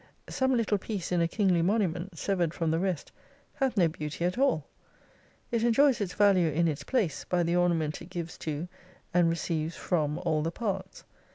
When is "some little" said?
0.29-0.79